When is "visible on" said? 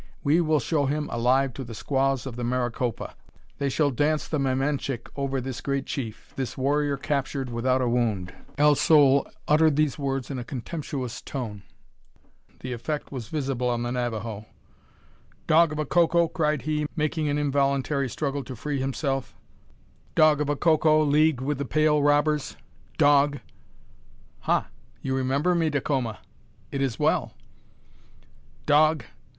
13.27-13.83